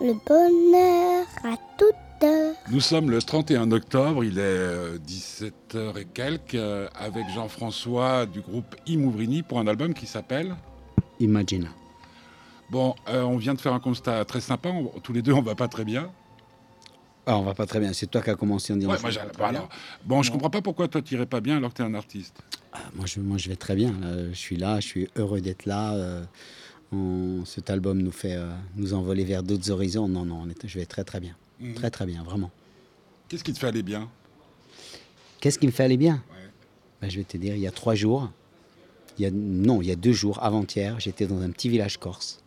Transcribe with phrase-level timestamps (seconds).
[0.00, 2.54] le bonheur à toute heure.
[2.70, 8.74] Nous sommes le 31 octobre, il est 17h et quelques, euh, avec Jean-François du groupe
[8.86, 10.54] Imouvrini pour un album qui s'appelle
[11.20, 11.68] Imagina.
[12.70, 15.42] Bon, euh, on vient de faire un constat très sympa, on- tous les deux on
[15.42, 16.10] va pas très bien.
[17.28, 17.92] Ah, on va pas très bien.
[17.92, 18.92] C'est toi qui as commencé en disant.
[18.92, 19.68] Ouais, moi, pas alors,
[20.04, 21.94] bon, je comprends pas pourquoi toi tu irais pas bien alors que tu es un
[21.94, 22.36] artiste.
[22.72, 23.92] Ah, moi, je, moi, je vais très bien.
[24.30, 25.94] Je suis là, je suis heureux d'être là.
[25.94, 26.22] euh,
[26.92, 30.08] on- cet album nous fait euh, nous envoler vers d'autres horizons.
[30.08, 31.36] Non, non, on est- je vais très très bien.
[31.60, 31.74] Mhm.
[31.74, 32.50] Très très bien, vraiment.
[33.28, 34.08] Qu'est-ce qui te fait aller bien?
[35.40, 36.22] Qu'est-ce qui me fait aller bien?
[36.30, 36.48] Ouais.
[37.02, 38.30] Ben, Je vais te dire, il y a trois jours,
[39.18, 41.98] il y a, non, il y a deux jours, avant-hier, j'étais dans un petit village
[41.98, 42.40] corse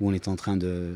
[0.00, 0.94] où on est en train de,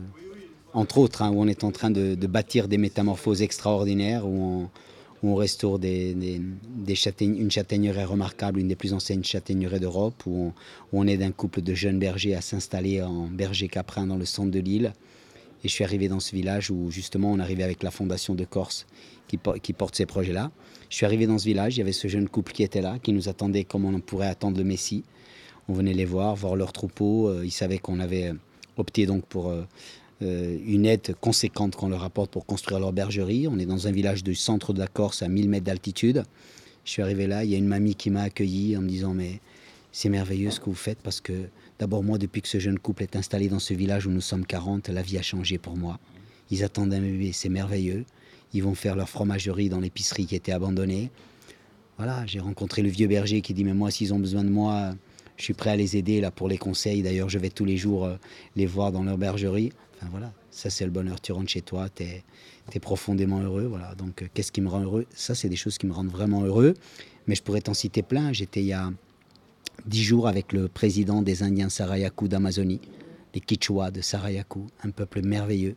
[0.73, 4.43] entre autres, hein, où on est en train de, de bâtir des métamorphoses extraordinaires, où
[4.43, 4.71] on,
[5.23, 10.53] où on restaure une châtaigneraie remarquable, une des plus anciennes châtaigneraies d'Europe, où
[10.93, 14.51] on, aide un couple de jeunes bergers à s'installer en berger caprin dans le centre
[14.51, 14.93] de l'île.
[15.65, 18.45] Et je suis arrivé dans ce village où justement on arrivait avec la fondation de
[18.45, 18.87] Corse
[19.29, 20.51] qui, por- qui porte ces projets-là.
[20.91, 22.99] Je suis arrivé dans ce village, il y avait ce jeune couple qui était là,
[23.01, 25.05] qui nous attendait comme on pourrait attendre le Messie.
[25.69, 27.29] On venait les voir, voir leur troupeau.
[27.29, 28.33] Euh, ils savaient qu'on avait
[28.77, 29.53] opté donc pour
[30.23, 33.49] euh, une aide conséquente qu'on leur apporte pour construire leur bergerie.
[33.49, 36.23] On est dans un village du centre de la Corse à 1000 mètres d'altitude.
[36.85, 39.15] Je suis arrivé là, il y a une mamie qui m'a accueilli en me disant
[39.15, 39.41] mais
[39.93, 43.03] c'est merveilleux ce que vous faites parce que d'abord moi depuis que ce jeune couple
[43.03, 45.99] est installé dans ce village où nous sommes 40, la vie a changé pour moi.
[46.51, 48.05] Ils attendent un bébé, c'est merveilleux.
[48.55, 51.11] Ils vont faire leur fromagerie dans l'épicerie qui était abandonnée.
[51.97, 54.95] Voilà, j'ai rencontré le vieux berger qui dit mais moi s'ils ont besoin de moi,
[55.37, 57.03] je suis prêt à les aider là pour les conseils.
[57.03, 58.17] D'ailleurs, je vais tous les jours euh,
[58.57, 59.73] les voir dans leur bergerie.
[60.11, 61.21] Voilà, ça c'est le bonheur.
[61.21, 63.67] Tu rentres chez toi, tu es, profondément heureux.
[63.67, 63.95] Voilà.
[63.95, 65.07] Donc euh, qu'est-ce qui me rend heureux?
[65.15, 66.75] Ça, c'est des choses qui me rendent vraiment heureux.
[67.27, 68.33] Mais je pourrais t'en citer plein.
[68.33, 68.91] J'étais il y a
[69.87, 72.81] dix jours avec le président des Indiens Sarayaku d'Amazonie,
[73.35, 75.77] les Kichwa de Sarayaku, un peuple merveilleux.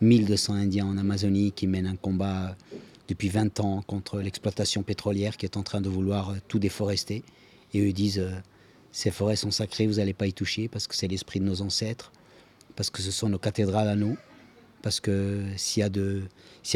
[0.00, 2.76] 1200 Indiens en Amazonie qui mènent un combat euh,
[3.08, 7.22] depuis 20 ans contre l'exploitation pétrolière qui est en train de vouloir euh, tout déforester.
[7.74, 8.22] Et eux disent
[8.92, 11.62] ces forêts sont sacrées, vous n'allez pas y toucher parce que c'est l'esprit de nos
[11.62, 12.12] ancêtres,
[12.76, 14.16] parce que ce sont nos cathédrales à nous,
[14.82, 15.88] parce que s'il y, a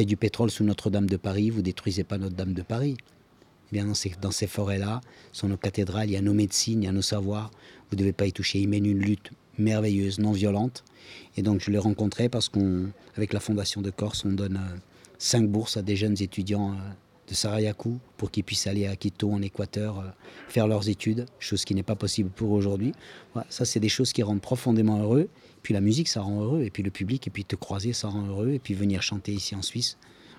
[0.05, 2.97] du pétrole sous Notre-Dame de Paris, vous détruisez pas Notre-Dame de Paris.
[3.73, 3.87] Eh bien,
[4.21, 5.01] dans ces, forêts-là
[5.33, 7.51] sont nos cathédrales, il y a nos médecines, il y a nos savoirs.
[7.91, 8.61] Vous ne devez pas y toucher.
[8.61, 10.85] Ils mènent une lutte merveilleuse, non violente.
[11.37, 14.77] Et donc, je l'ai rencontré parce qu'avec la Fondation de Corse, on donne euh,
[15.19, 16.91] cinq bourses à des jeunes étudiants euh,
[17.29, 20.05] de Sarayaku pour qu'ils puissent aller à Quito, en Équateur, euh,
[20.49, 22.93] faire leurs études, chose qui n'est pas possible pour aujourd'hui.
[23.35, 25.29] Voilà, ça, c'est des choses qui rendent profondément heureux.
[25.67, 26.63] Puis la musique, ça rend heureux.
[26.63, 28.51] Et puis le public, et puis te croiser, ça rend heureux.
[28.53, 29.97] Et puis venir chanter ici en Suisse.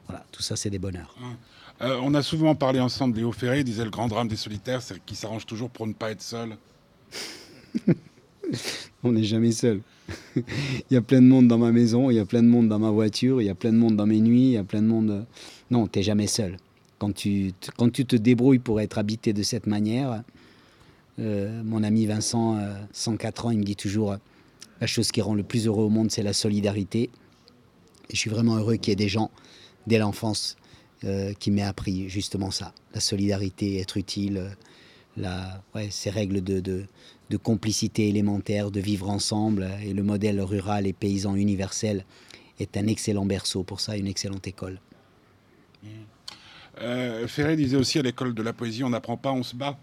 [0.07, 1.13] Voilà, tout ça, c'est des bonheurs.
[1.81, 5.03] Euh, On a souvent parlé ensemble, Léo Ferré disait le grand drame des solitaires, c'est
[5.05, 6.55] qu'ils s'arrangent toujours pour ne pas être seuls.
[9.03, 9.81] On n'est jamais seul.
[10.37, 10.43] il
[10.91, 12.79] y a plein de monde dans ma maison, il y a plein de monde dans
[12.79, 14.81] ma voiture, il y a plein de monde dans mes nuits, il y a plein
[14.81, 15.09] de monde.
[15.11, 15.21] euh,
[15.71, 16.55] Non, tu n'es jamais seul.
[16.99, 20.23] Quand tu, te- quand tu te débrouilles pour être habité de cette manière,
[21.19, 24.15] euh, mon ami Vincent, euh, 104 ans, il me dit toujours
[24.79, 27.09] la chose qui rend le plus heureux au monde, c'est la solidarité.
[28.09, 29.31] Et je suis vraiment heureux qu'il y ait des gens,
[29.85, 30.55] dès l'enfance,
[31.03, 34.49] euh, qui m'aient appris justement ça la solidarité, être utile, euh,
[35.17, 36.85] la, ouais, ces règles de, de,
[37.29, 39.69] de complicité élémentaire, de vivre ensemble.
[39.83, 42.05] Et le modèle rural et paysan universel
[42.59, 44.79] est un excellent berceau pour ça, une excellente école.
[46.79, 49.79] Euh, Ferré disait aussi à l'école de la poésie, on n'apprend pas, on se bat.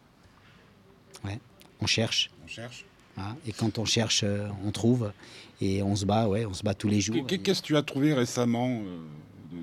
[1.24, 1.40] Ouais.
[1.80, 2.30] On cherche.
[2.44, 2.84] On cherche.
[3.16, 5.12] Hein, et quand on cherche, euh, on trouve.
[5.60, 7.26] Et on se bat, ouais, on se bat tous les jours.
[7.26, 8.98] Qu'est- Qu'est-ce que tu as trouvé récemment euh,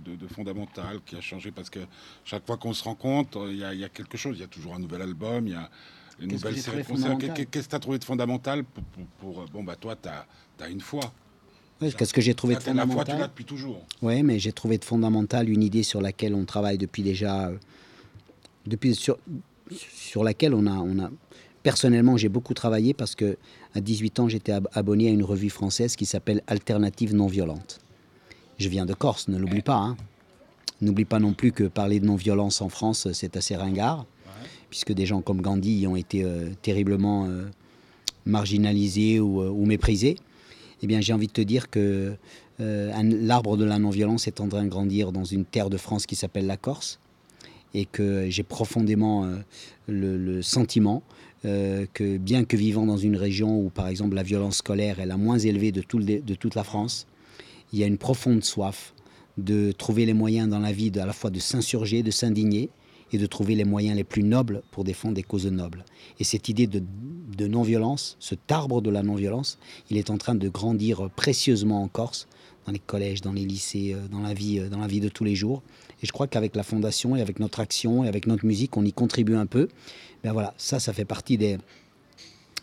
[0.05, 1.51] de, de- de fondamental qui a changé?
[1.51, 1.79] Parce que
[2.23, 4.37] chaque fois qu'on se rencontre, il y, a- il y a quelque chose.
[4.37, 5.69] Il y a toujours un nouvel album, il y a
[6.19, 7.45] une nouvelle série fondamental?
[7.47, 8.83] Qu'est-ce que tu as trouvé de fondamental pour,
[9.19, 10.07] pour- pour- Bon, bah toi, tu
[10.63, 11.11] as, une foi.
[11.79, 13.85] Qu'est-ce que j'ai trouvé de t'as la foi, tu l'as fondamental depuis toujours.
[14.03, 17.47] Oui, mais j'ai trouvé de fondamental une idée sur laquelle on travaille depuis déjà.
[17.47, 17.57] euh,
[18.67, 19.17] depuis sur,
[19.71, 21.09] sur laquelle on a, on a.
[21.63, 23.37] Personnellement, j'ai beaucoup travaillé parce que
[23.75, 27.79] à 18 ans, j'étais ab- abonné à une revue française qui s'appelle Alternative non violente.
[28.57, 29.75] Je viens de Corse, ne l'oublie pas.
[29.77, 29.97] hein.
[30.81, 34.05] N'oublie pas non plus que parler de non-violence en France, c'est assez ringard,
[34.71, 37.45] puisque des gens comme Gandhi y ont été euh, terriblement euh,
[38.25, 40.15] marginalisés ou, euh, ou méprisés.
[40.81, 42.15] Eh bien, j'ai envie de te dire que
[42.59, 46.15] l'arbre de la non-violence est en train de grandir dans une terre de France qui
[46.15, 46.99] s'appelle la Corse,
[47.75, 49.25] et que j'ai profondément
[49.87, 51.03] le, le sentiment
[51.45, 55.05] euh, que bien que vivant dans une région où, par exemple, la violence scolaire est
[55.05, 57.07] la moins élevée de, tout de toute la France,
[57.73, 58.93] il y a une profonde soif
[59.37, 62.69] de trouver les moyens dans la vie à la fois de s'insurger, de s'indigner
[63.13, 65.83] et de trouver les moyens les plus nobles pour défendre des causes nobles.
[66.19, 66.81] Et cette idée de,
[67.37, 69.57] de non-violence, cet arbre de la non-violence,
[69.89, 72.27] il est en train de grandir précieusement en Corse,
[72.65, 75.09] dans les collèges, dans les lycées, euh, dans la vie, euh, dans la vie de
[75.09, 75.61] tous les jours.
[76.01, 78.85] Et je crois qu'avec la fondation et avec notre action et avec notre musique, on
[78.85, 79.67] y contribue un peu.
[80.23, 81.57] Ben voilà, ça, ça fait partie des.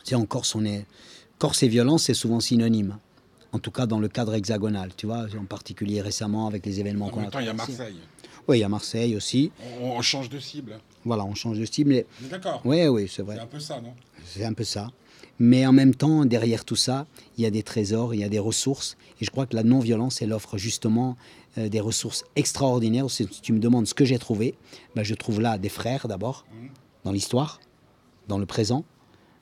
[0.04, 0.86] Sais, en Corse, on est.
[1.38, 2.98] Corse et violence, c'est souvent synonyme.
[3.52, 7.06] En tout cas, dans le cadre hexagonal, tu vois, en particulier récemment avec les événements
[7.06, 7.54] En qu'on a même temps, il y a.
[7.54, 7.96] Marseille.
[8.48, 9.52] Oui, il y a Marseille aussi.
[9.80, 10.80] On, on change de cible.
[11.04, 11.84] Voilà, on change de.
[11.84, 11.98] Mais...
[12.24, 13.36] Est d'accord Oui, oui, c'est vrai.
[13.36, 13.92] C'est un peu ça, non?
[14.24, 14.90] C'est un peu ça.
[15.38, 17.06] Mais en même temps, derrière tout ça,
[17.36, 18.96] il y a des trésors, il y a des ressources.
[19.20, 21.16] Et je crois que la non-violence, elle offre justement
[21.58, 23.10] euh, des ressources extraordinaires.
[23.10, 24.54] Si tu me demandes ce que j'ai trouvé,
[24.94, 26.46] ben, je trouve là des frères d'abord,
[27.04, 27.60] dans l'histoire,
[28.28, 28.84] dans le présent.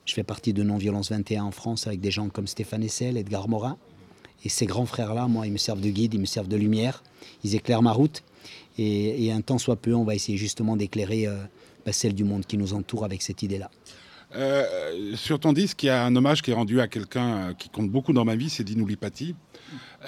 [0.05, 3.47] Je fais partie de Non-Violence 21 en France avec des gens comme Stéphane Essel, Edgar
[3.47, 3.77] Morin.
[4.43, 7.03] Et ces grands frères-là, moi, ils me servent de guide, ils me servent de lumière,
[7.43, 8.23] ils éclairent ma route.
[8.77, 11.35] Et, et un temps soit peu, on va essayer justement d'éclairer euh,
[11.85, 13.69] ben, celle du monde qui nous entoure avec cette idée-là.
[14.35, 17.69] Euh, sur ton disque, il y a un hommage qui est rendu à quelqu'un qui
[17.69, 19.35] compte beaucoup dans ma vie, c'est Dino Lipati,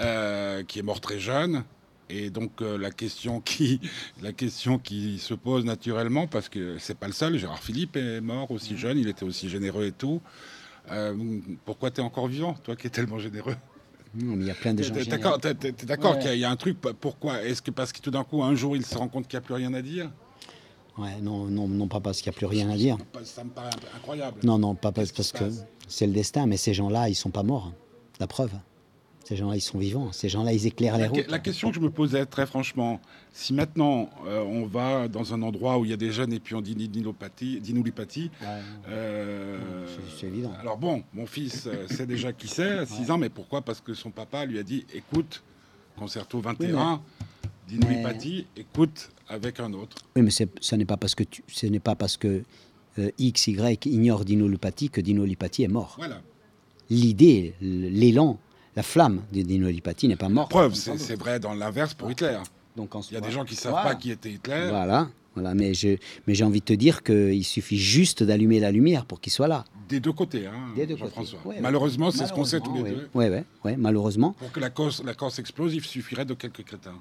[0.01, 1.63] euh, qui est mort très jeune.
[2.09, 3.79] Et donc euh, la question qui
[4.21, 7.37] la question qui se pose naturellement parce que c'est pas le seul.
[7.37, 10.21] Gérard Philippe est mort aussi jeune, il était aussi généreux et tout.
[10.91, 11.15] Euh,
[11.65, 13.55] pourquoi tu es encore vivant, toi qui es tellement généreux?
[14.15, 14.91] Non, mais il y a plein de gens.
[14.93, 16.19] T'es d'accord d'accord Ouais.
[16.19, 17.43] qu'il y a- il y, a un truc Pourquoi?
[17.43, 19.43] Est-ce que parce que tout d'un coup un jour il se rend compte qu'il n'y
[19.43, 20.09] a plus rien à dire?
[20.97, 22.97] Ouais, non, non, non, pas parce qu'il n'y a plus rien à dire.
[23.23, 24.39] Ça me paraît incroyable.
[24.43, 25.45] Non, non, pas parce, parce que
[25.87, 27.71] c'est le destin, mais ces gens-là, ils sont pas morts.
[28.19, 28.51] La preuve.
[29.25, 30.11] Ces gens-là, ils sont vivants.
[30.11, 31.27] Ces gens-là, ils éclairent les La, routes.
[31.27, 32.99] la question que je me posais très franchement,
[33.31, 36.39] si maintenant euh, on va dans un endroit où il y a des jeunes et
[36.39, 38.47] puis on dit Ouais,
[38.89, 39.85] euh,
[40.17, 40.51] c'est- évident.
[40.59, 43.61] Alors bon, mon fils euh, sait déjà qui c'est, à 6 ans, mais pourquoi?
[43.61, 45.43] Parce que son papa lui a dit écoute,
[45.97, 47.01] concerto 21,
[47.67, 49.97] dinulipathie, écoute avec un autre.
[50.15, 52.43] Oui, mais ce n'est pas parce que tu, ce n'est pas parce que
[52.97, 55.95] euh, X, Y ignore Dinolupathie que Dinolupathie est mort.
[55.97, 56.21] Voilà.
[56.89, 58.39] L'idée, l'élan,
[58.75, 60.49] la flamme de Dinolupathie n'est pas morte.
[60.51, 62.37] Preuve, c'est vrai dans l'inverse pour Hitler.
[62.75, 63.89] Donc Il y a des gens qui savent Voilà.
[63.89, 64.67] pas qui était Hitler.
[64.69, 65.53] Voilà, voilà.
[65.53, 65.99] Mais j'ai
[66.43, 69.65] envie de te dire qu'il suffit juste d'allumer la lumière pour qu'il soit là.
[69.89, 71.39] Des deux côtés, hein, Des deux Jean-François.
[71.39, 71.49] côtés.
[71.49, 71.61] Ouais, ouais.
[71.61, 73.09] Malheureusement, c'est ce qu'on sait tous les deux.
[73.15, 73.25] Oui,
[73.65, 74.33] ouais, malheureusement.
[74.33, 76.93] Pour que la Corse, la Corse explose, il suffirait de quelques crétins.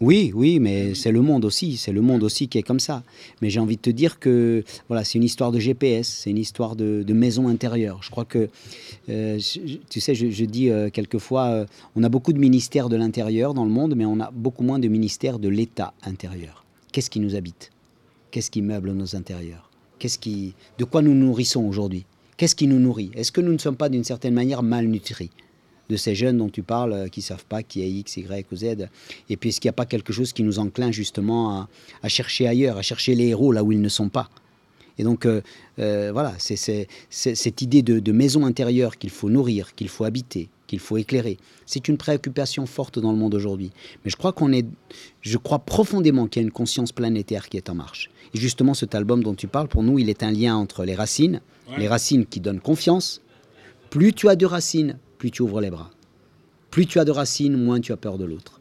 [0.00, 3.04] Oui, oui, mais c'est le monde aussi, c'est le monde aussi qui est comme ça.
[3.40, 6.36] Mais j'ai envie de te dire que voilà, c'est une histoire de GPS, c'est une
[6.38, 8.00] histoire de, de maison intérieure.
[8.02, 8.48] Je crois que,
[9.08, 12.88] euh, je- tu sais, je, je dis euh, quelquefois, euh, on a beaucoup de ministères
[12.88, 16.64] de l'intérieur dans le monde, mais on a beaucoup moins de ministères de l'État intérieur.
[16.92, 17.70] Qu'est-ce qui nous habite?
[18.32, 19.70] Qu'est-ce qui meuble nos intérieurs?
[20.00, 22.04] Qu'est-ce qui, de quoi nous nourrissons aujourd'hui?
[22.36, 23.12] Qu'est-ce qui nous nourrit?
[23.14, 25.30] Est-ce que nous ne sommes pas d'une certaine manière malnutris?
[25.90, 28.56] De ces jeunes dont tu parles euh, qui savent pas qui est X, Y ou
[28.56, 28.64] Z
[29.28, 31.68] Et puis est-ce qu'il n'y a pas quelque chose qui nous encline justement à,
[32.02, 34.28] à chercher ailleurs, à chercher les héros là où ils ne sont pas?
[34.96, 35.40] Et donc euh,
[35.80, 40.48] euh, voilà, c'est cette idée de, de maison intérieure qu'il faut nourrir, qu'il faut habiter,
[40.68, 41.36] qu'il faut éclairer.
[41.66, 43.72] C'est une préoccupation forte dans le monde aujourd'hui.
[44.04, 44.64] Mais je crois qu'on est,
[45.20, 48.08] je crois profondément qu'il y a une conscience planétaire qui est en marche.
[48.34, 50.94] Et justement, cet album dont tu parles, pour nous, il est un lien entre les
[50.94, 51.40] racines,
[51.70, 51.78] Ouais.
[51.78, 53.22] les racines qui donnent confiance.
[53.90, 55.90] Plus tu as de racines, plus tu ouvres les bras.
[56.70, 58.60] Plus tu as de racines, moins tu as peur de l'autre.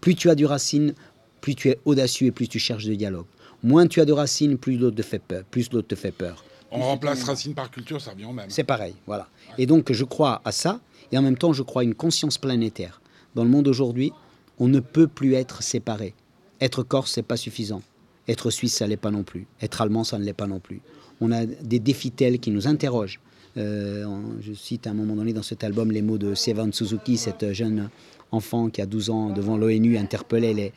[0.00, 0.94] Plus tu as de racines,
[1.40, 3.26] plus tu es audacieux et plus tu cherches de dialogue.
[3.64, 5.42] Moins tu as de racines, plus l'autre te fait peur.
[5.50, 6.44] Plus l'autre te fait peur.
[6.70, 8.48] On remplace racine par culture, ça revient au même.
[8.48, 9.26] C'est pareil, voilà.
[9.58, 10.78] Et donc je crois à ça,
[11.10, 13.02] et en même temps je crois à une conscience planétaire.
[13.34, 14.12] Dans le monde aujourd'hui,
[14.60, 16.14] on ne peut plus être séparé.
[16.60, 17.82] Être corse, c'est pas suffisant.
[18.28, 19.46] Être suisse, ça l'est pas non plus.
[19.60, 20.80] Être allemand, ça ne l'est pas non plus.
[21.20, 23.20] On a des défis tels qui nous interrogent.
[23.56, 24.04] Euh,
[24.40, 27.52] je cite à un moment donné dans cet album les mots de Sevan Suzuki, cette
[27.52, 27.88] jeune
[28.32, 30.72] enfant qui a 12 ans devant l'ONU interpellait les,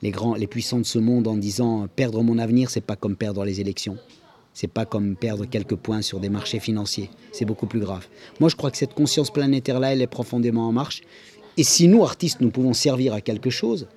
[0.00, 3.60] les puissants de ce monde en disant perdre mon avenir, c'est pas comme perdre les
[3.60, 3.98] élections.
[4.54, 7.10] C'est pas comme perdre quelques points sur des marchés financiers.
[7.32, 8.06] C'est beaucoup plus grave.
[8.38, 11.02] Moi, je crois que cette conscience planétaire-là, elle est profondément en marche.
[11.56, 13.88] Et si nous, artistes, nous pouvons servir à quelque chose,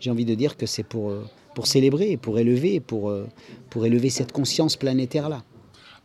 [0.00, 3.26] j'ai envie de dire que c'est pour, euh, pour célébrer, pour élever, pour, euh,
[3.70, 5.42] pour élever cette conscience planétaire-là.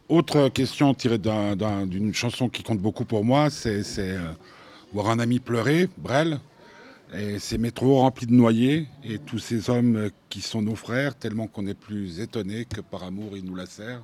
[0.09, 4.31] Autre question tirée d'un- d'un- d'une chanson qui compte beaucoup pour moi, c'est euh,
[4.93, 6.39] voir un ami pleurer, Brel,
[7.13, 11.15] et ces métros remplis de noyés, et tous ces hommes euh, qui sont nos frères,
[11.15, 14.03] tellement qu'on est plus étonné que par amour ils nous lacèrent.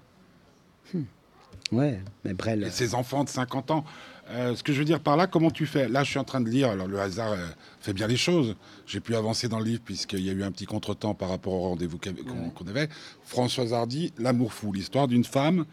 [1.72, 2.64] Ouais, mais Brel.
[2.64, 3.84] Et ces enfants de 50 ans.
[4.32, 5.90] Euh, ce que je veux dire par là, comment tu fais?
[5.90, 7.48] Là, je suis en train de lire, alors le hasard euh,
[7.82, 8.56] fait bien les choses.
[8.86, 11.54] J'ai pu avancer dans le livre puisqu'il y a eu un petit contretemps par rapport
[11.54, 12.88] au rendez-vous qu'on avait.
[13.26, 15.66] Françoise Hardy, L'amour fou, l'histoire d'une femme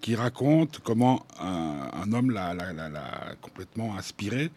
[0.00, 2.54] qui raconte comment un, un homme l'a
[3.42, 4.50] complètement inspirée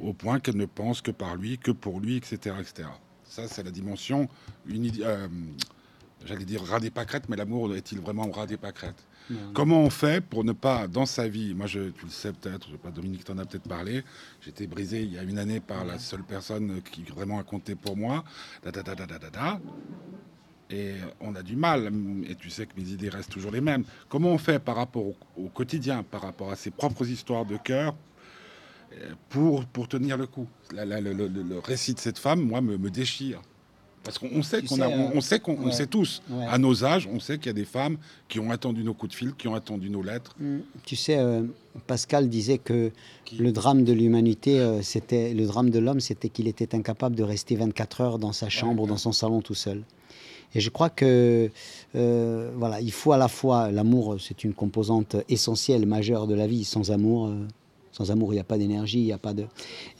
[0.00, 2.54] au point qu'elle ne pense que par lui, que pour lui, etc.
[2.60, 2.88] etc.
[3.24, 4.28] Ça, c'est la dimension
[4.68, 5.28] euh,
[6.24, 9.04] j'allais dire ras des pâquerettes, mais l'amour est-il vraiment ras des pâquerettes
[9.54, 12.66] Comment on fait pour ne pas, dans sa vie, moi je, tu le sais peut-être,
[12.66, 14.04] je sais pas, Dominique t'en a peut-être parlé,
[14.40, 17.74] j'étais brisé il y a une année par la seule personne qui vraiment a compté
[17.74, 18.24] pour moi,
[18.62, 19.60] da, da, da, da, da, da, da.
[20.70, 21.90] et on a du mal,
[22.28, 23.84] et tu sais que mes idées restent toujours les mêmes.
[24.08, 27.58] Comment on fait par rapport au, au quotidien, par rapport à ses propres histoires de
[27.58, 27.94] cœur,
[28.92, 30.48] euh, pour, pour tenir le coup?
[30.72, 33.42] La- la- le, le- le récit de cette femme, moi, me, me déchire.
[34.04, 35.72] Parce qu'on on sait qu'on euh, on, sait qu'on on ouais.
[35.72, 36.44] sait tous, Ouais.
[36.50, 39.12] à nos âges, on sait qu'il y a des femmes qui ont attendu nos coups
[39.12, 40.34] de fil, qui ont attendu nos lettres.
[40.84, 41.42] Tu sais, euh,
[41.86, 42.90] Pascal disait que
[43.24, 47.14] Qui- le drame de l'humanité, euh, c'était le drame de l'homme, c'était qu'il était incapable
[47.14, 49.82] de rester 24 heures dans sa chambre ou dans son salon tout seul.
[50.54, 51.48] Et je crois que
[51.94, 56.46] euh, voilà, il faut à la fois l'amour, c'est une composante essentielle, majeure de la
[56.46, 56.64] vie.
[56.64, 57.36] Sans amour, euh,
[57.92, 59.44] sans amour, il n'y a pas d'énergie, il n'y a pas de.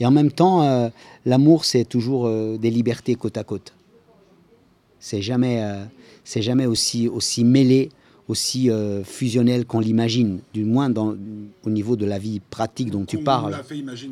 [0.01, 0.89] Et en même temps, euh,
[1.25, 3.73] l'amour, c'est toujours euh, des libertés côte à côte.
[5.03, 5.85] C'est jamais, euh,
[6.23, 7.89] c'est jamais aussi aussi mêlé,
[8.29, 11.17] aussi euh, fusionnel qu'on l'imagine, du moins dans,
[11.65, 13.61] au niveau de la vie pratique dont tu parles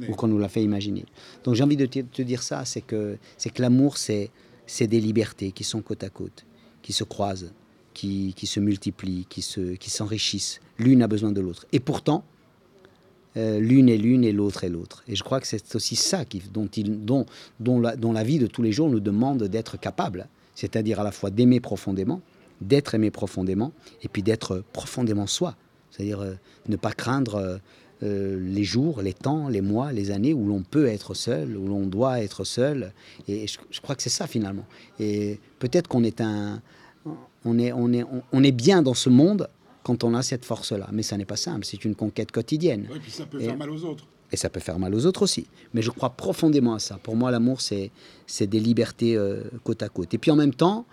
[0.08, 1.04] ou qu'on nous l'a fait imaginer.
[1.44, 4.30] Donc j'ai envie de te, te dire ça, c'est que, c'est que l'amour, c'est,
[4.66, 6.44] c'est des libertés qui sont côte à côte,
[6.82, 7.52] qui se croisent,
[7.94, 10.60] qui, qui se multiplient, qui, se, qui s'enrichissent.
[10.76, 11.66] L'une a besoin de l'autre.
[11.70, 12.24] Et pourtant,
[13.36, 15.04] euh, l'une est l'une et l'autre est l'autre.
[15.06, 17.26] Et je crois que c'est aussi ça qui, dont, il, dont,
[17.60, 20.28] dont, la, dont la vie de tous les jours nous demande d'être capable,
[20.60, 22.20] c'est-à-dire à la fois d'aimer profondément,
[22.60, 25.56] d'être aimé profondément, et puis d'être profondément soi,
[25.90, 26.34] c'est-à-dire euh,
[26.68, 27.56] ne pas craindre euh,
[28.02, 31.66] euh, les jours, les temps, les mois, les années où l'on peut être seul, où
[31.66, 32.92] l'on doit être seul.
[33.28, 34.66] Et je, je crois que c'est ça finalement.
[34.98, 36.60] Et peut-être qu'on est un,
[37.44, 39.48] on est, on est, on, on est bien dans ce monde
[39.82, 40.88] quand on a cette force-là.
[40.92, 41.64] Mais ça n'est pas simple.
[41.64, 42.86] C'est une conquête quotidienne.
[42.92, 44.06] Oui, puis ça peut Et- faire mal aux autres.
[44.32, 45.46] Et ça peut faire mal aux autres aussi.
[45.74, 46.98] Mais je crois profondément à ça.
[47.02, 47.90] Pour moi, l'amour, c'est,
[48.26, 50.14] c'est des libertés euh, côte à côte.
[50.14, 50.86] Et puis en même temps,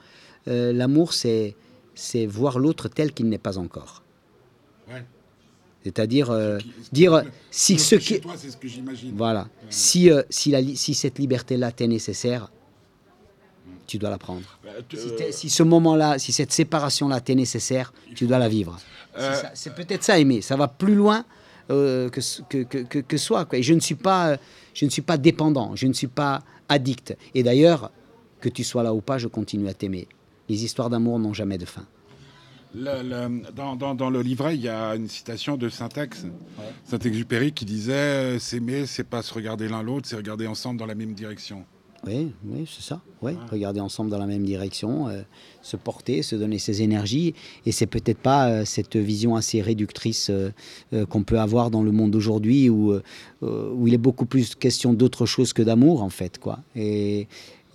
[0.48, 1.56] euh, l'amour, c'est,
[1.94, 4.02] c'est voir l'autre tel qu'il n'est pas encore.
[4.90, 5.04] Ouais.
[5.84, 6.58] C'est-à-dire euh,
[6.92, 9.14] dire le- si ce qui, toi, c'est ce que j'imagine.
[9.16, 12.52] voilà, si euh, si, la, li- si cette liberté-là t'est nécessaire,
[13.86, 14.42] tu dois la prendre.
[14.66, 14.72] Bah,
[15.32, 18.78] Si, ce moment-là, si cette séparation-là t'est nécessaire, tu dois la vivre.
[19.16, 20.42] C'est Euh, ça- C'est peut-être ça aimer.
[20.42, 21.24] Ça va plus loin
[21.70, 23.46] euh, que, ce- que, que, que, que soi.
[23.46, 23.60] Quoi.
[23.60, 24.38] Et je ne suis pas,
[24.74, 25.76] je ne suis pas dépendant.
[25.76, 27.16] Je ne suis pas addict.
[27.36, 27.92] Et d'ailleurs,
[28.42, 30.08] que tu sois là ou pas, je continue à t'aimer.
[30.50, 31.86] Les histoires d'amour n'ont jamais de fin.
[32.76, 36.26] Le- le- dans, dans- dans le livret, il y a une citation de Saint-Ex,
[36.86, 40.86] Saint-Exupéry, qui disait euh, S'aimer, c'est pas se regarder l'un l'autre, c'est regarder ensemble dans
[40.86, 41.66] la même direction.
[42.08, 43.02] Oui, oui, c'est ça.
[43.22, 45.22] Oui, regarder ensemble dans la même direction, euh,
[45.62, 47.34] se porter, se donner ses énergies.
[47.66, 51.92] Et c'est peut-être pas euh, cette vision assez réductrice euh, qu'on peut avoir dans le
[51.92, 52.94] monde d'aujourd'hui où,
[53.42, 56.40] où il est beaucoup plus question d'autre chose que d'amour, en fait.
[56.40, 56.60] Quoi.
[56.76, 57.28] Et,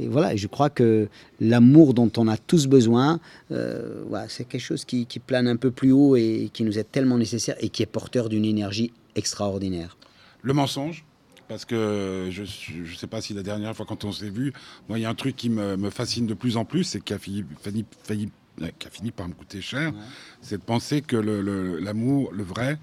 [0.03, 1.09] et voilà, je crois que
[1.41, 3.21] l'amour dont on a tous besoin,
[3.51, 6.79] euh, voilà, c'est quelque chose qui, qui plane un peu plus haut et qui nous
[6.79, 9.97] est tellement nécessaire et qui est porteur d'une énergie extraordinaire.
[10.43, 11.05] Le mensonge,
[11.53, 12.43] parce que je
[12.91, 14.55] ne sais pas si la dernière fois quand on s'est vu,
[14.89, 17.01] moi il y a un truc qui me, me fascine de plus en plus, c'est
[17.05, 18.31] qui a fini, fini- failli-
[18.79, 19.93] qui a fini par me coûter cher,
[20.41, 22.79] c'est de penser que le- le- l'amour, le, vrai,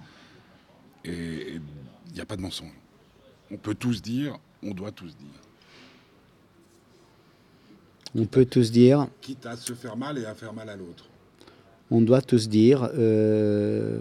[1.04, 1.56] et
[2.10, 2.72] il n'y a pas de mensonge.
[3.50, 5.42] On peut tous dire, on doit tous dire.
[8.16, 11.06] On peut tous dire, Quitte à se faire mal et à faire mal à l'autre.
[11.90, 14.00] On doit tous dire, euh,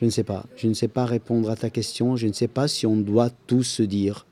[0.00, 2.48] je ne sais pas, je ne sais pas répondre à ta question, je ne sais
[2.48, 4.26] pas si on doit tous se dire.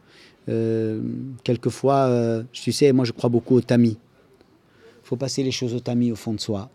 [0.49, 1.02] Euh,
[1.42, 3.99] quelquefois, euh, tu sais, moi je crois beaucoup au tamis.
[5.02, 6.70] Il faut passer les choses au tamis au fond de soi.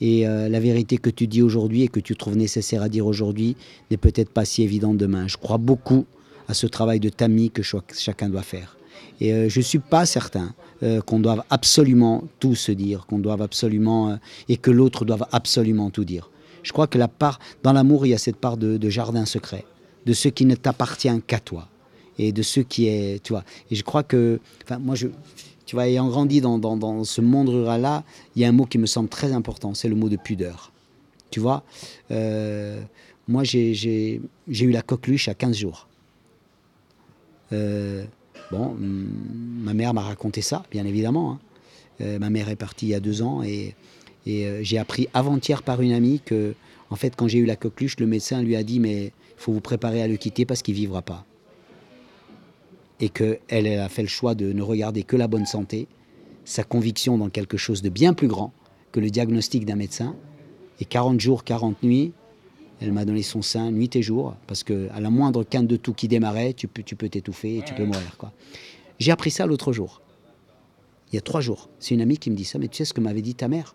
[0.00, 3.06] Et euh, la vérité que tu dis aujourd'hui et que tu trouves nécessaire à dire
[3.06, 3.56] aujourd'hui
[3.90, 5.26] n'est peut-être pas si évidente demain.
[5.26, 6.06] Je crois beaucoup
[6.46, 8.76] à ce travail de tamis que chacun doit faire.
[9.20, 10.54] Et je ne suis pas certain
[11.04, 14.18] qu'on doive absolument tout se dire, qu'on doive absolument,
[14.48, 16.30] et que l'autre doive absolument tout dire.
[16.62, 19.64] Je crois que la part, dans l'amour, il y a cette part de, jardin secret,
[20.06, 21.68] de ce qui ne t'appartient qu'à toi,
[22.18, 23.44] et de ce qui est, tu vois.
[23.70, 25.08] Et je crois que, enfin, moi, je,
[25.66, 28.78] tu vois, ayant grandi dans, dans, ce monde rural-là, il y a un mot qui
[28.78, 30.72] me semble très important, c'est le mot de pudeur.
[31.30, 31.62] Tu vois,
[32.10, 32.80] euh,
[33.28, 35.88] moi, j'ai eu la coqueluche à 15 jours.
[37.52, 38.04] Euh,
[38.50, 41.32] bon, ma mère m'a raconté ça, bien évidemment.
[41.32, 41.38] hein.
[42.00, 43.74] Euh, ma mère est partie il y a deux ans et,
[44.28, 46.54] et euh, j'ai appris avant-hier par une amie que,
[46.90, 49.52] en fait, quand j'ai eu la coqueluche, le médecin lui a dit mais il faut
[49.52, 51.24] vous préparer à le quitter parce qu'il vivra pas.
[53.00, 55.86] Et qu'elle elle a fait le choix de ne regarder que la bonne santé,
[56.44, 58.52] sa conviction dans quelque chose de bien plus grand
[58.92, 60.14] que le diagnostic d'un médecin.
[60.80, 62.12] Et 40 jours, 40 nuits,
[62.80, 65.76] elle m'a donné son sein nuit et jour, parce que à la moindre quinte de
[65.76, 68.16] tout qui démarrait, tu peux tu peux t'étouffer et tu peux mourir.
[68.18, 68.32] quoi.
[68.98, 70.02] J'ai appris ça l'autre jour,
[71.10, 71.68] il y a trois jours.
[71.80, 73.48] C'est une amie qui me dit ça, mais tu sais ce que m'avait dit ta
[73.48, 73.74] mère?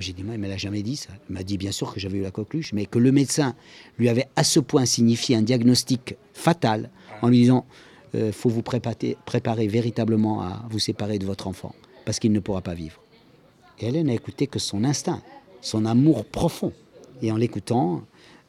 [0.00, 1.10] J'ai dit, mais elle ne l'a jamais dit ça.
[1.28, 3.54] Elle m'a dit, bien sûr que j'avais eu la coqueluche, mais que le médecin
[3.98, 7.66] lui avait à ce point signifié un diagnostic fatal en lui disant,
[8.14, 9.16] il euh, faut vous préparer,
[9.68, 13.00] véritablement à vous séparer de votre enfant, parce qu'il ne pourra pas vivre.
[13.78, 15.22] Et elle n'a écouté que son instinct,
[15.60, 16.72] son amour profond.
[17.22, 18.02] Et en l'écoutant,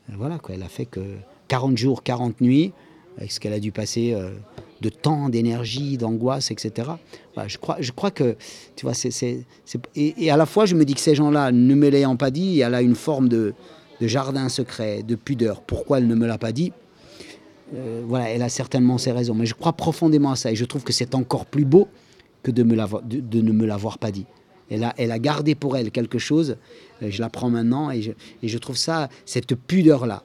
[0.09, 2.73] euh, voilà, quoi, elle a fait que 40 jours, 40 nuits,
[3.17, 4.31] avec ce qu'elle a dû passer euh,
[4.83, 6.91] de temps, d'énergie, d'angoisse, etc.
[7.47, 8.35] je, crois, je crois que,
[8.75, 9.45] tu vois, c'est...
[9.95, 12.59] Et, à la fois, je me dis que ces gens-là, ne me l'ayant pas dit,
[12.59, 13.53] elle a une forme de,
[14.01, 15.61] jardin secret, de pudeur.
[15.61, 16.73] Pourquoi elle ne me l'a pas dit?
[17.73, 19.33] Euh, Voilà, elle a certainement ses raisons.
[19.33, 20.51] Mais je crois profondément à ça.
[20.51, 21.87] Et je trouve que c'est encore plus beau
[22.43, 24.25] que de, me de, ne me l'avoir pas dit.
[24.69, 26.57] Elle a, elle a, gardé pour elle quelque chose,
[27.01, 28.11] euh, je la prends maintenant, et je,
[28.41, 30.23] et je trouve ça, cette pudeur-là,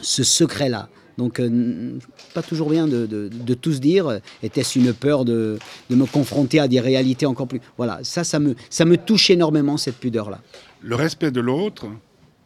[0.00, 1.98] ce secret-là, donc, euh,
[2.32, 4.20] pas toujours bien de, de, tout se dire.
[4.42, 5.58] Était-ce une peur de,
[5.90, 9.76] me confronter à des réalités encore plus Voilà, ça, ça me, ça me touche énormément,
[9.76, 10.40] cette pudeur-là.
[10.80, 11.86] Le respect de l'autre,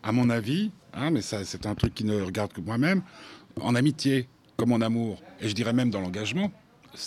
[0.02, 3.02] à mon avis, hein, mais ça, c'est un truc qui ne regarde que moi-même,
[3.60, 4.26] en amitié
[4.56, 6.50] comme en amour, et je dirais même dans l'engagement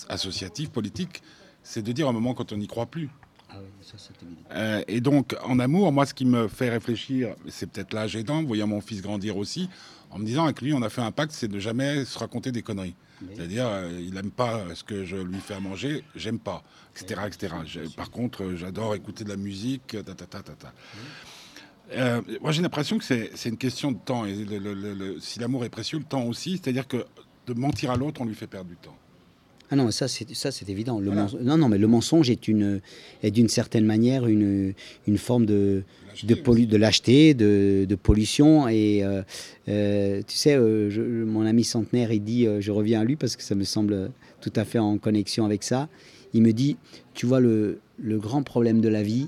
[0.07, 1.23] associatif, politique,
[1.63, 3.09] c'est de dire à un moment quand on n'y croit plus.
[3.55, 3.95] Ah oui, ça,
[4.51, 8.43] euh, et donc, en amour, moi, ce qui me fait réfléchir, c'est peut-être l'âge aidant,
[8.43, 9.69] voyant mon fils grandir aussi,
[10.11, 12.51] en me disant avec lui, on a fait un pacte, c'est de jamais se raconter
[12.51, 12.95] des conneries.
[13.33, 16.63] C'est-à-dire, euh, il n'aime pas ce que je lui fais à manger, j'aime pas,
[16.95, 17.21] etc.
[17.27, 17.55] etc.
[17.95, 20.73] Par contre, euh, j'adore écouter de la musique, ta, ta, ta, ta,
[21.91, 24.25] euh, moi, j'ai l'impression que c'est une question de temps.
[24.25, 24.35] Et
[25.19, 26.59] si l'amour est précieux, le temps aussi.
[26.61, 27.05] C'est-à-dire que
[27.47, 28.97] de mentir à l'autre, on lui fait perdre du temps.
[29.71, 30.99] Ah non, ça c'est ça c'est évident.
[30.99, 32.81] Le Non non, mais le mensonge est une
[33.23, 34.73] est d'une certaine manière une,
[35.07, 35.83] une forme de
[36.23, 39.21] de, de lâcheté, de, de, pollution et euh,
[39.67, 43.43] euh, tu sais, euh, mon ami centenaire il dit, je reviens à lui parce que
[43.43, 45.89] ça me semble tout à fait en connexion avec ça.
[46.33, 46.77] Il me dit,
[47.13, 49.27] tu vois le, le grand problème de la vie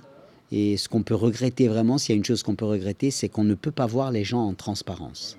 [0.52, 3.28] et ce qu'on peut regretter vraiment, s'il y a une chose qu'on peut regretter, c'est
[3.28, 5.38] qu'on ne peut pas voir les gens en transparence.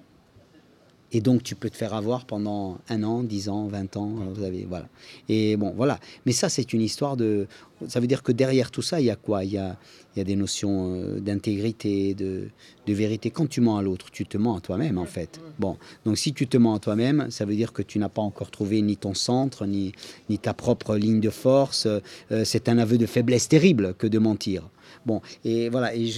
[1.13, 4.09] Et donc, tu peux te faire avoir pendant un an, dix ans, vingt ans.
[4.35, 4.87] Vous avez, voilà.
[5.29, 5.99] Et bon, voilà.
[6.27, 7.47] Mais ça, c'est une histoire de.
[7.87, 9.45] Ça veut dire que derrière tout ça, il y a quoi?
[9.45, 9.79] Il y a,
[10.19, 12.49] il y a des notions euh, d'intégrité, de,
[12.89, 13.31] de, vérité.
[13.31, 15.41] Quand tu mens à l'autre, tu te mens à toi-même, en fait.
[15.61, 15.77] Bon.
[16.05, 18.51] Donc, si tu te mens à toi-même, ça veut dire que tu n'as pas encore
[18.51, 19.93] trouvé ni ton centre, ni,
[20.29, 21.87] ni ta propre ligne de force.
[21.87, 24.69] Euh, c'est un aveu de faiblesse terrible que de mentir.
[25.07, 26.11] Bon, et voilà, et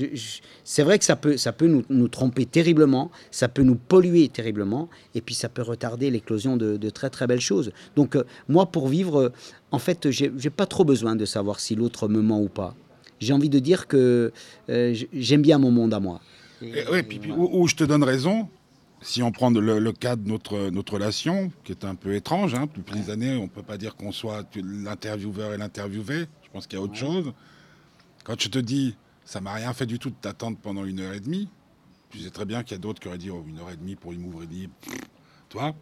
[0.65, 4.89] c'est vrai que ça peut, ça peut nous, tromper terriblement, ça peut nous polluer terriblement,
[5.15, 7.73] et puis ça peut retarder l'éclosion de, très très belles choses.
[7.97, 9.33] Donc euh, moi, pour vivre, euh,
[9.71, 12.75] en fait, j'ai pas trop besoin de savoir si l'autre me ment ou pas.
[13.21, 14.33] J'ai envie de dire que
[14.69, 16.21] euh, j'aime bien mon monde à moi.
[16.63, 18.49] Et, puis, où, je te donne raison,
[19.01, 22.69] si on prend le, cas de notre, notre relation, qui est un peu étrange, hein,
[22.75, 26.27] depuis des années, on ne peut pas dire qu'on soit l'intervieweur et l'interviewé.
[26.43, 27.33] Je pense qu'il y a autre chose.
[28.25, 31.15] Quand je te dis, ça m'a rien fait du tout de t'attendre pendant une heure
[31.15, 31.49] et demie,
[32.11, 33.77] tu sais très bien qu'il y a d'autres qui auraient dit, oh, une heure et
[33.77, 34.49] demie pour y m'ouvrir
[35.49, 35.75] Toi,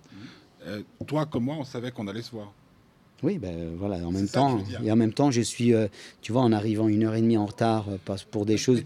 [0.67, 2.53] euh, toi comme moi, on savait qu'on allait se voir.
[3.23, 3.97] Oui, ben voilà.
[4.07, 5.89] En même temps, et en même temps, je suis, euh,
[6.23, 8.83] tu vois, en arrivant une heure et demie en retard, euh, pour des choses.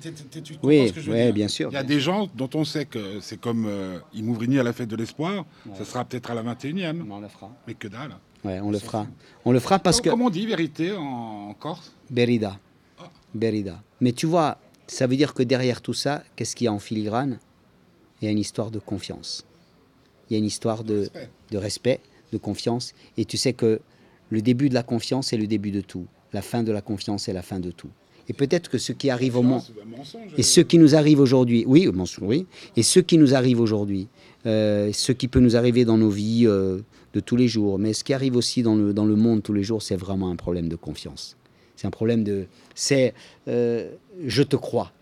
[0.62, 0.90] oui,
[1.32, 1.68] bien sûr.
[1.70, 4.72] Il y a des gens dont on sait que c'est comme euh, Imouvrini à la
[4.72, 5.44] fête de l'espoir.
[5.76, 7.04] Ça sera peut-être à la 21e.
[7.10, 7.50] on le fera.
[7.66, 8.16] Mais que dalle.
[8.44, 9.06] Ouais, on le fera.
[9.44, 10.08] On le fera parce que.
[10.08, 12.58] Comment on dit vérité en, Corse Berida.
[13.34, 13.82] Berida.
[14.00, 16.78] Mais tu vois, ça veut dire que derrière tout ça, qu'est-ce qu'il y a en
[16.78, 17.38] filigrane?
[18.20, 19.44] Il y a une histoire de confiance.
[20.28, 21.30] Il y a une histoire de respect.
[21.50, 22.00] de respect,
[22.32, 22.94] de confiance.
[23.16, 23.80] Et tu sais que
[24.32, 26.06] le début de la confiance est le début de tout.
[26.32, 27.90] La fin de la confiance est la fin de tout.
[28.30, 29.62] Et peut-être que ce qui arrive au monde
[30.38, 31.86] et ce qui nous arrive aujourd'hui, oui,
[32.22, 34.08] oui, et ce qui nous arrive aujourd'hui,
[34.46, 36.80] euh, ce qui peut nous arriver dans nos vies euh,
[37.12, 39.52] de tous les jours, mais ce qui arrive aussi dans le, dans le monde tous
[39.52, 41.36] les jours, c'est vraiment un problème de confiance.
[41.76, 42.46] C'est un problème de.
[42.74, 43.12] C'est.
[43.48, 43.90] Euh,
[44.24, 44.92] je te crois.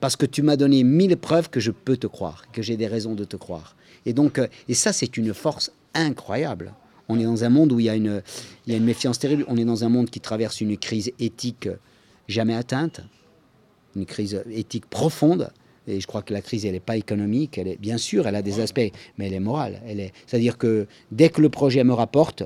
[0.00, 2.88] Parce que tu m'as donné mille preuves que je peux te croire, que j'ai des
[2.88, 3.76] raisons de te croire.
[4.06, 6.74] Et donc, euh, et ça, c'est une force incroyable.
[7.08, 8.22] On est dans un monde où il y, a une,
[8.66, 9.44] méfiance terrible.
[9.48, 11.68] On est dans un monde qui traverse une crise éthique
[12.28, 13.00] jamais atteinte,
[13.94, 15.50] une crise éthique profonde.
[15.86, 17.58] Et je crois que la crise, elle n'est pas économique.
[17.58, 19.80] Elle est, bien sûr, elle a des aspects, mais elle est morale.
[20.26, 22.42] C'est-à-dire que dès que le projet me rapporte,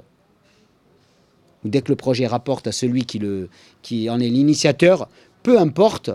[1.65, 5.09] dès que le projet rapporte à celui qui en est l'initiateur,
[5.43, 6.11] peu importe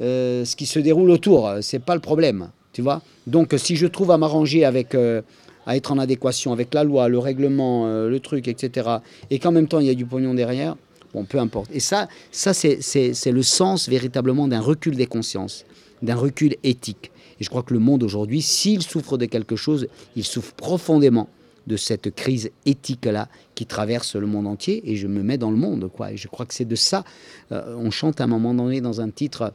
[0.00, 3.00] euh, ce qui se déroule autour, c'est pas le problème, tu vois.
[3.26, 5.22] Donc si je trouve à m'arranger avec, euh,
[5.66, 8.88] à être en adéquation avec la loi, le règlement, euh, le truc, etc.,
[9.30, 10.76] et qu'en même temps il y a du pognon derrière,
[11.12, 11.70] bon, peu importe.
[11.72, 15.64] Et ça, ça c'est le sens véritablement d'un recul des consciences,
[16.02, 17.10] d'un recul éthique.
[17.40, 21.28] Et je crois que le monde aujourd'hui, s'il souffre de quelque chose, il souffre profondément
[21.66, 25.56] de cette crise éthique-là qui traverse le monde entier, et je me mets dans le
[25.56, 26.12] monde, quoi.
[26.12, 27.04] Et je crois que c'est de ça.
[27.50, 29.52] Euh, on chante à un moment donné dans un titre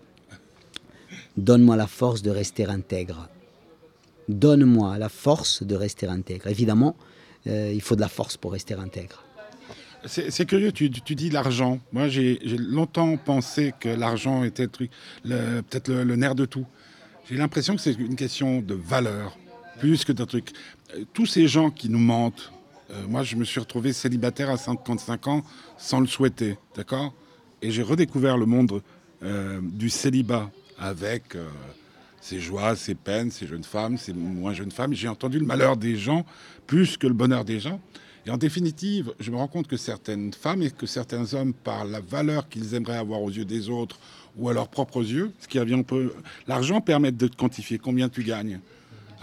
[1.38, 3.30] Donne-moi la force de rester intègre.
[4.30, 6.48] Donne-moi la force de rester intègre.
[6.48, 6.96] Évidemment,
[7.48, 9.24] euh, il faut de la force pour rester intègre.
[10.08, 11.80] C'est curieux, tu, dis l'argent.
[11.92, 16.66] Moi, j'ai longtemps pensé que l'argent était peut-être le, nerf de tout.
[17.30, 19.38] J'ai l'impression que c'est une question de valeur,
[19.80, 20.50] plus que d'un truc.
[20.96, 22.52] Euh, tous ces gens qui nous mentent,
[22.90, 25.44] euh, moi, je me suis retrouvé célibataire à 55 ans
[25.78, 27.14] sans le souhaiter, d'accord?
[27.62, 28.82] Et j'ai redécouvert le monde
[29.62, 31.36] du célibat avec
[32.22, 34.94] ses joies, ses peines, ses jeunes femmes, ses moins jeunes femmes.
[34.94, 36.26] J'ai entendu le malheur des gens
[36.68, 37.82] plus que le bonheur des gens.
[38.26, 41.86] Et en définitive, je me rends compte que certaines femmes et que certains hommes, par
[41.86, 44.00] la valeur qu'ils aimeraient avoir aux yeux des autres
[44.38, 46.14] ou à leurs propres yeux, ce qui revient un peu.
[46.48, 48.60] L'argent permet de te quantifier combien tu gagnes.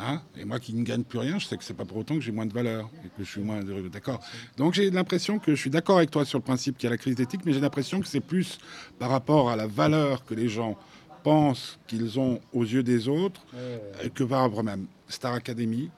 [0.00, 0.20] Hein?
[0.36, 2.20] Et moi qui ne gagne plus rien, je sais que c'est pas pour autant que
[2.20, 3.60] j'ai moins de valeur et que je suis moins
[3.92, 4.20] d'accord?
[4.56, 6.90] Donc j'ai l'impression que je suis d'accord avec toi sur le principe qu'il y a
[6.90, 8.58] la crise d'éthique, mais j'ai l'impression que c'est plus
[8.98, 10.76] par rapport à la valeur que les gens
[11.28, 13.44] pensent qu'ils ont aux yeux des autres
[14.14, 14.86] que par rapport même.
[15.08, 15.90] Star Academy,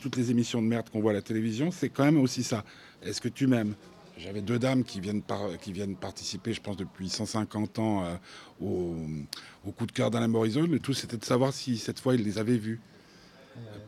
[0.00, 2.62] toutes les émissions de merde qu'on voit à la télévision, c'est quand même aussi ça.
[3.02, 3.74] Est-ce que tu m'aimes?
[4.18, 5.22] J'avais deux dames qui viennent,
[5.60, 8.14] qui viennent participer, je pense, depuis 150 ans euh,
[9.66, 10.66] au, coup de cœur d'Alain Morisot.
[10.66, 12.80] Le tout, c'était de savoir si cette fois, il les avait vues.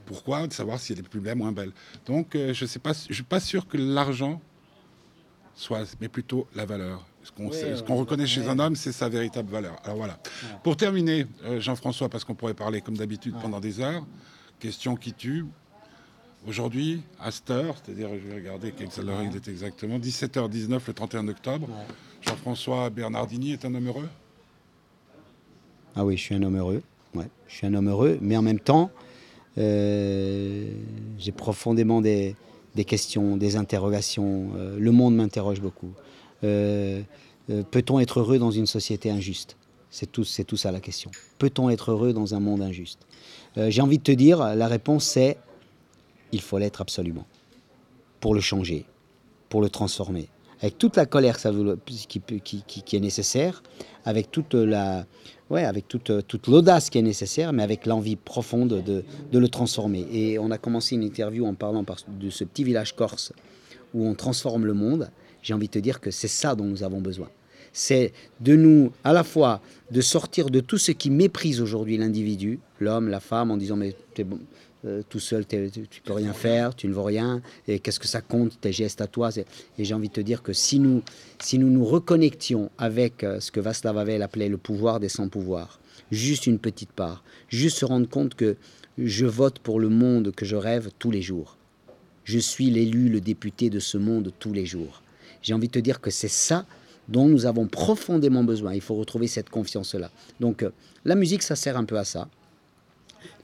[0.07, 0.48] Pourquoi?
[0.48, 1.70] De savoir si elle est plus belle, moins belle.
[2.07, 4.42] Donc, euh, je ne suis pas sûr que l'argent
[5.55, 7.07] soit, mais plutôt la valeur.
[7.22, 9.76] Ce qu'on reconnaît chez un homme, c'est sa véritable valeur.
[9.85, 10.18] Alors voilà.
[10.62, 14.06] Pour terminer, euh, Jean-François, parce qu'on pourrait parler comme d'habitude pendant des heures,
[14.59, 15.44] question qui tue.
[16.48, 20.92] Aujourd'hui, à cette heure, c'est-à-dire, je vais regarder quelle heure il est exactement, 17h19 le
[20.94, 21.68] 31 octobre,
[22.22, 24.09] Jean-François Bernardini est un homme heureux?
[25.94, 26.83] Ah oui, je suis un homme heureux.
[27.14, 28.90] Ouais, je suis un homme heureux, mais en même temps,
[29.59, 30.70] euh,
[31.18, 32.37] j'ai profondément des,
[32.87, 34.52] questions, des interrogations.
[34.56, 35.92] Euh, le monde m'interroge beaucoup.
[36.44, 37.03] Euh,
[37.70, 39.57] peut-on être heureux dans une société injuste?
[39.90, 41.11] C'est tout, tout ça la question.
[41.38, 43.00] Peut-on être heureux dans un monde injuste?
[43.57, 45.37] J'ai envie de te dire, la réponse c'est
[46.33, 47.26] il faut l'être absolument.
[48.20, 48.85] Pour le changer,
[49.48, 50.29] pour le transformer.
[50.61, 51.38] Avec toute la colère
[51.87, 52.22] qui,
[52.64, 53.62] qui, est nécessaire,
[54.05, 55.07] avec toute l'audace
[56.90, 60.07] qui est nécessaire, mais avec l'envie profonde de, de, le transformer.
[60.12, 63.33] Et on a commencé une interview en parlant de ce petit village corse
[63.94, 65.11] où on transforme le monde.
[65.42, 67.29] J'ai envie de te dire que c'est ça dont nous avons besoin.
[67.72, 72.59] C'est de nous, à la fois, de sortir de tout ce qui méprise aujourd'hui l'individu,
[72.81, 74.40] l'homme, la femme, en disant mais es bon,
[74.87, 78.09] euh, tout seul, tu tu peux rien faire, tu ne vaux rien, et qu'est-ce que
[78.09, 81.03] ça compte, tes gestes à toi Et j'ai envie de te dire que si nous
[81.38, 85.81] si nous, nous reconnections avec euh, ce que Václav Havel appelait le pouvoir des sans-pouvoirs,
[86.11, 88.57] juste une petite part, juste se rendre compte que
[88.96, 91.57] je vote pour le monde que je rêve tous les jours.
[92.24, 95.03] Je suis l'élu, le député de ce monde tous les jours.
[95.42, 96.66] J'ai envie de te dire que c'est ça
[97.09, 98.74] dont nous avons profondément besoin.
[98.74, 100.11] Il faut retrouver cette confiance-là.
[100.38, 100.70] Donc euh,
[101.05, 102.29] la musique, ça sert un peu à ça.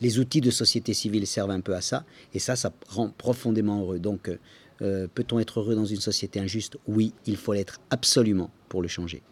[0.00, 2.04] Les outils de société civile servent un peu à ça,
[2.34, 3.98] et ça, ça rend profondément heureux.
[3.98, 4.38] Donc, euh,
[4.82, 6.76] euh, peut-on être heureux dans une société injuste?
[6.86, 9.22] Oui, il faut l'être absolument pour le changer.